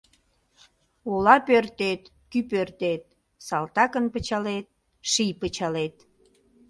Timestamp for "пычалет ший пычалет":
4.13-5.95